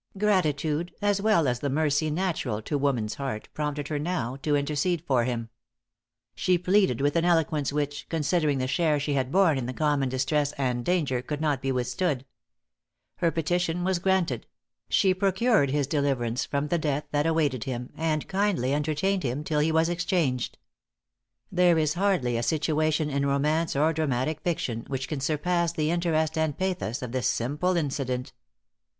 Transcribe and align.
Gratitude, 0.17 0.95
as 0.99 1.21
well 1.21 1.47
as 1.47 1.59
the 1.59 1.69
mercy 1.69 2.09
natural 2.09 2.59
to 2.63 2.75
woman's 2.75 3.13
heart, 3.13 3.47
prompted 3.53 3.87
her 3.89 3.99
now 3.99 4.35
to 4.37 4.55
intercede 4.55 5.03
for 5.05 5.25
him. 5.25 5.49
She 6.33 6.57
pleaded 6.57 7.01
with 7.01 7.15
an 7.15 7.23
eloquence 7.23 7.71
which, 7.71 8.07
considering 8.09 8.57
the 8.57 8.65
share 8.65 8.99
she 8.99 9.13
had 9.13 9.31
borne 9.31 9.59
in 9.59 9.67
the 9.67 9.75
common 9.75 10.09
distress 10.09 10.53
and 10.53 10.83
danger, 10.83 11.21
could 11.21 11.39
not 11.39 11.61
be 11.61 11.71
withstood. 11.71 12.25
Her 13.17 13.29
petition 13.29 13.83
was 13.83 13.99
granted; 13.99 14.47
she 14.89 15.13
procured 15.13 15.69
his 15.69 15.85
deliverance 15.85 16.45
from 16.45 16.69
the 16.69 16.79
death 16.79 17.05
that 17.11 17.27
awaited 17.27 17.65
him, 17.65 17.91
and 17.95 18.27
kindly 18.27 18.73
entertained 18.73 19.21
him 19.21 19.43
till 19.43 19.59
he 19.59 19.71
was 19.71 19.87
exchanged. 19.87 20.57
There 21.51 21.77
is 21.77 21.93
hardly 21.93 22.37
a 22.37 22.41
situation 22.41 23.11
in 23.11 23.23
romance 23.27 23.75
or 23.75 23.93
dramatic 23.93 24.41
fiction, 24.41 24.83
which 24.87 25.07
can 25.07 25.19
surpass 25.19 25.71
the 25.71 25.91
interest 25.91 26.39
and 26.39 26.57
pathos 26.57 27.03
of 27.03 27.11
this 27.11 27.27
simple 27.27 27.77
incident. 27.77 28.33